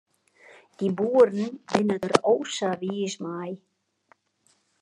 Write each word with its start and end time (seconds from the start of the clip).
Dy 0.77 0.87
boeren 1.01 1.45
binne 1.71 1.97
der 2.03 2.15
o 2.33 2.35
sa 2.55 2.69
wiis 2.81 3.15
mei. 3.23 3.51